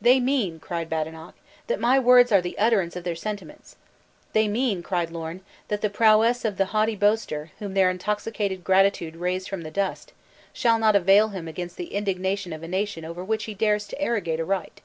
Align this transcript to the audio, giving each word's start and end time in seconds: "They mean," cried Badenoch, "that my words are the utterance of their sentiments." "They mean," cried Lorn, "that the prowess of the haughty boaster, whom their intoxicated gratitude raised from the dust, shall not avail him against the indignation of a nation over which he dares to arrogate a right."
"They 0.00 0.20
mean," 0.20 0.58
cried 0.58 0.88
Badenoch, 0.88 1.34
"that 1.66 1.78
my 1.78 1.98
words 1.98 2.32
are 2.32 2.40
the 2.40 2.56
utterance 2.58 2.96
of 2.96 3.04
their 3.04 3.14
sentiments." 3.14 3.76
"They 4.32 4.48
mean," 4.48 4.82
cried 4.82 5.10
Lorn, 5.10 5.42
"that 5.68 5.82
the 5.82 5.90
prowess 5.90 6.46
of 6.46 6.56
the 6.56 6.64
haughty 6.72 6.96
boaster, 6.96 7.50
whom 7.58 7.74
their 7.74 7.90
intoxicated 7.90 8.64
gratitude 8.64 9.16
raised 9.16 9.50
from 9.50 9.60
the 9.60 9.70
dust, 9.70 10.14
shall 10.54 10.78
not 10.78 10.96
avail 10.96 11.28
him 11.28 11.46
against 11.46 11.76
the 11.76 11.92
indignation 11.92 12.54
of 12.54 12.62
a 12.62 12.68
nation 12.68 13.04
over 13.04 13.22
which 13.22 13.44
he 13.44 13.52
dares 13.52 13.86
to 13.88 14.00
arrogate 14.00 14.40
a 14.40 14.46
right." 14.46 14.80